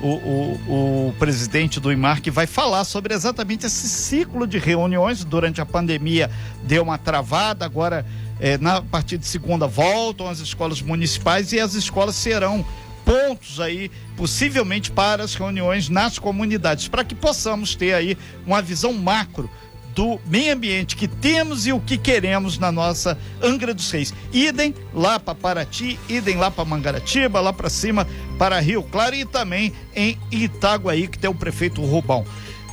o, 0.00 0.06
o, 0.06 1.08
o, 1.08 1.14
presidente 1.18 1.80
do 1.80 1.90
IMAR 1.90 2.22
que 2.22 2.30
vai 2.30 2.46
falar 2.46 2.84
sobre 2.84 3.12
exatamente 3.12 3.66
esse 3.66 3.88
ciclo 3.88 4.46
de 4.46 4.56
reuniões. 4.56 5.24
Durante 5.24 5.60
a 5.60 5.66
pandemia 5.66 6.30
deu 6.62 6.84
uma 6.84 6.96
travada, 6.96 7.64
agora 7.64 8.06
é, 8.38 8.56
na 8.56 8.80
partir 8.82 9.18
de 9.18 9.26
segunda 9.26 9.66
voltam 9.66 10.28
as 10.28 10.38
escolas 10.38 10.80
municipais 10.80 11.52
e 11.52 11.58
as 11.58 11.74
escolas 11.74 12.14
serão 12.14 12.64
pontos 13.04 13.58
aí, 13.58 13.90
possivelmente 14.16 14.92
para 14.92 15.24
as 15.24 15.34
reuniões 15.34 15.88
nas 15.88 16.20
comunidades, 16.20 16.86
para 16.86 17.02
que 17.02 17.16
possamos 17.16 17.74
ter 17.74 17.94
aí 17.94 18.16
uma 18.46 18.62
visão 18.62 18.92
macro 18.92 19.50
do 19.98 20.20
meio 20.26 20.54
ambiente 20.54 20.94
que 20.94 21.08
temos 21.08 21.66
e 21.66 21.72
o 21.72 21.80
que 21.80 21.98
queremos 21.98 22.56
na 22.56 22.70
nossa 22.70 23.18
Angra 23.42 23.74
dos 23.74 23.90
Reis. 23.90 24.14
Idem 24.32 24.72
lá 24.94 25.18
para 25.18 25.34
Paraty, 25.34 25.98
idem 26.08 26.36
lá 26.36 26.52
para 26.52 26.64
Mangaratiba, 26.64 27.40
lá 27.40 27.52
para 27.52 27.68
cima 27.68 28.06
para 28.38 28.60
Rio 28.60 28.84
Claro 28.84 29.16
e 29.16 29.24
também 29.24 29.72
em 29.96 30.16
Itaguaí, 30.30 31.08
que 31.08 31.18
tem 31.18 31.28
o 31.28 31.34
prefeito 31.34 31.84
Rubão. 31.84 32.24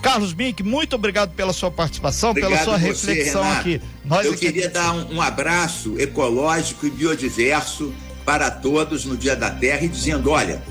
Carlos 0.04 0.36
Mink, 0.36 0.62
muito 0.62 0.96
obrigado 0.96 1.34
pela 1.34 1.52
sua 1.52 1.72
participação, 1.72 2.30
obrigado 2.30 2.52
pela 2.52 2.64
sua 2.64 2.78
você, 2.78 3.14
reflexão 3.14 3.42
Renato. 3.42 3.60
aqui. 3.60 3.82
Nós 4.06 4.24
Eu 4.24 4.34
aqui... 4.34 4.46
queria 4.46 4.70
dar 4.70 4.94
um, 4.94 5.16
um 5.16 5.22
abraço 5.22 6.00
ecológico 6.00 6.86
e 6.86 6.92
biodiverso 6.92 7.92
para 8.24 8.52
todos 8.52 9.04
no 9.04 9.18
Dia 9.18 9.36
da 9.36 9.50
Terra 9.50 9.82
e 9.82 9.88
dizendo: 9.88 10.30
olha, 10.30 10.62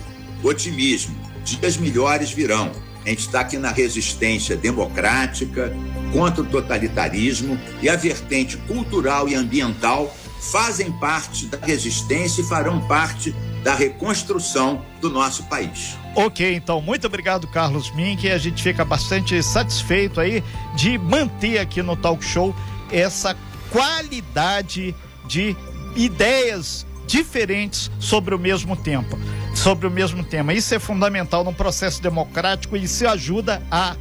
otimismo, 0.41 1.17
dias 1.45 1.77
melhores 1.77 2.31
virão. 2.31 2.71
A 3.05 3.09
gente 3.09 3.27
está 3.27 3.41
aqui 3.41 3.59
na 3.59 3.73
resistência 3.73 4.57
democrática 4.57 5.77
contra 6.15 6.43
o 6.43 6.47
totalitarismo 6.47 7.59
e 7.83 7.89
a 7.89 7.97
vertente 7.97 8.57
cultural 8.57 9.29
e 9.29 9.35
ambiental 9.35 10.17
fazem 10.53 10.93
parte 10.93 11.47
da 11.47 11.59
resistência 11.59 12.41
e 12.41 12.45
farão 12.45 12.81
parte 12.87 13.35
da 13.65 13.75
reconstrução 13.75 14.85
do 15.01 15.11
nosso 15.11 15.43
país. 15.45 15.97
Ok, 16.15 16.55
então, 16.55 16.81
muito 16.81 17.07
obrigado, 17.09 17.49
Carlos 17.49 17.91
Mink. 17.91 18.31
A 18.31 18.39
gente 18.39 18.63
fica 18.63 18.85
bastante 18.85 19.43
satisfeito 19.43 20.21
aí 20.21 20.45
de 20.77 20.97
manter 20.97 21.59
aqui 21.59 21.83
no 21.83 21.97
Talk 21.97 22.25
Show 22.25 22.55
essa 22.93 23.37
qualidade 23.71 24.95
de 25.27 25.57
ideias 25.97 26.87
diferentes 27.07 27.91
sobre 27.99 28.35
o 28.35 28.39
mesmo 28.39 28.77
tempo, 28.77 29.19
sobre 29.55 29.89
o 29.89 29.91
mesmo 29.91 30.23
tema. 30.23 30.53
Isso 30.53 30.75
é 30.75 30.79
fundamental 30.79 31.43
no 31.43 31.53
processo 31.53 32.01
democrático 32.01 32.77
e 32.77 32.85
isso 32.85 33.09
ajuda 33.09 33.61
a 33.71 33.97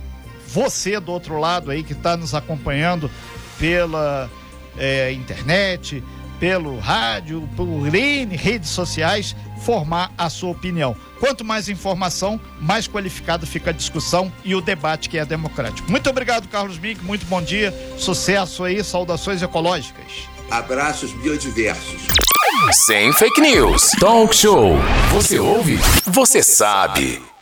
você 0.54 1.00
do 1.00 1.12
outro 1.12 1.40
lado 1.40 1.72
aí 1.72 1.84
que 1.84 1.94
está 1.94 2.16
nos 2.16 2.36
acompanhando 2.36 3.10
pela 3.58 4.30
é, 4.78 5.12
internet, 5.12 6.04
pelo 6.40 6.78
rádio, 6.78 7.50
por 7.56 7.66
redes 7.88 8.70
sociais, 8.70 9.36
formar 9.62 10.12
a 10.18 10.30
sua 10.30 10.52
opinião. 10.52 10.96
Quanto 11.20 11.44
mais 11.44 11.70
informação, 11.70 12.40
mais 12.60 12.88
qualificado 12.88 13.48
fica 13.48 13.70
a 13.70 13.74
discussão 13.74 14.32
e 14.44 14.54
o 14.54 14.62
debate 14.62 15.10
que 15.10 15.18
é 15.18 15.26
democrático. 15.26 15.90
Muito 15.90 16.10
obrigado, 16.10 16.48
Carlos 16.50 16.78
Mink. 16.78 17.04
Muito 17.04 17.26
bom 17.26 17.42
dia. 17.42 17.74
Sucesso 17.98 18.64
aí. 18.66 18.84
Saudações 18.84 19.42
ecológicas. 19.42 20.28
Abraços 20.52 21.14
biodiversos. 21.14 22.02
Sem 22.86 23.12
fake 23.14 23.42
news. 23.42 23.92
Talk 24.00 24.36
show. 24.36 24.76
Você 25.14 25.40
ouve? 25.40 25.80
Você 26.06 26.44
sabe. 26.44 27.33